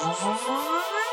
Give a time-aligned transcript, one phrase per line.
[0.00, 1.07] うん。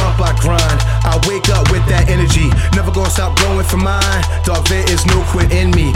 [0.00, 0.80] Up, I grind.
[1.04, 2.48] I wake up with that energy.
[2.76, 4.22] Never gonna stop going for mine.
[4.44, 5.89] Dog, there is no quit in me.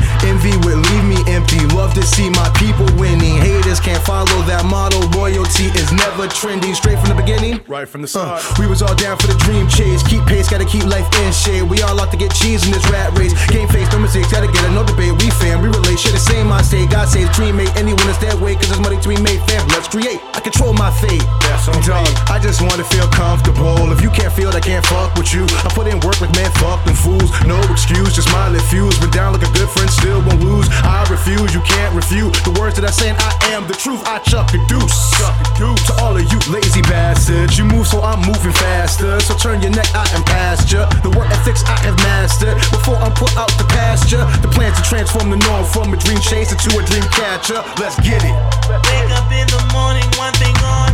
[5.85, 6.75] Is never trending.
[6.75, 7.61] Straight from the beginning.
[7.69, 8.59] Right from the Uh, start.
[8.59, 10.03] we was all down for the dream chase.
[10.03, 11.69] Keep pace, gotta keep life in shape.
[11.69, 13.35] We all out to get cheese in this rat race.
[13.49, 15.13] Game face, no mistakes, gotta get a no debate.
[15.21, 15.99] We fam, we relate.
[15.99, 16.87] Shit the same I say.
[16.87, 17.73] God says dream mate.
[17.77, 19.41] Anyone is that way, cause there's money to be made.
[19.49, 20.21] Fam, let's create.
[20.35, 21.23] I control my fate.
[21.45, 22.09] That's on Dog.
[22.31, 23.93] I just wanna feel comfortable.
[23.93, 25.45] If you can't feel it, I can't fuck with you.
[25.67, 27.29] I put in work like man, fuck them fools.
[27.45, 28.97] No excuse, just my fuse.
[28.99, 30.69] Been down like a good friend, still won't lose.
[30.85, 34.03] I refuse, you can't refute the words that I say, and I am the truth.
[34.07, 34.59] I chuck a
[43.37, 44.25] out the pasture.
[44.41, 47.61] The plan to transform the norm from a dream chaser to a dream catcher.
[47.81, 48.37] Let's get it.
[48.71, 50.94] Wake up in the morning, one thing on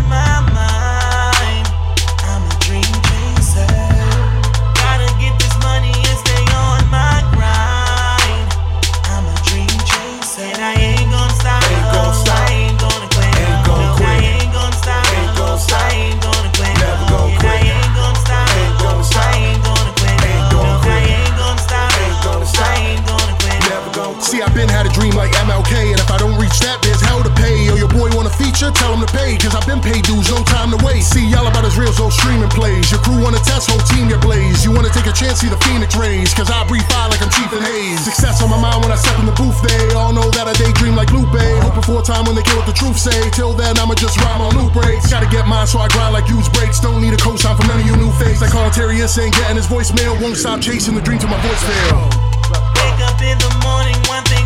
[31.01, 32.93] See, y'all about as real, so streaming plays.
[32.93, 34.65] Your crew wanna test, whole team get blaze.
[34.65, 37.33] You wanna take a chance, see the Phoenix rays, cause I breathe fire like I'm
[37.33, 38.05] Chief and Hayes.
[38.05, 40.53] Success on my mind when I step in the booth, they all know that I
[40.61, 41.41] daydream like Lupe.
[41.65, 43.17] Hoping for a time when they get what the truth say.
[43.33, 45.09] Till then, I'ma just rhyme on loop breaks.
[45.11, 46.79] Gotta get mine, so I grind like huge breaks.
[46.81, 48.41] Don't need a cosign from none of you new fakes.
[48.45, 50.21] Like Carl Terrier saying, getting his voicemail.
[50.21, 51.97] Won't stop chasing the dream till my voice fail.
[52.77, 54.40] Wake up in the morning, one thing